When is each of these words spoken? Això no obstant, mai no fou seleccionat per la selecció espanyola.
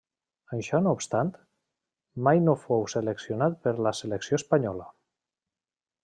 Això 0.57 0.77
no 0.85 0.93
obstant, 0.99 1.27
mai 2.27 2.41
no 2.47 2.55
fou 2.63 2.81
seleccionat 2.97 3.59
per 3.67 3.75
la 3.89 3.93
selecció 4.03 4.39
espanyola. 4.43 4.89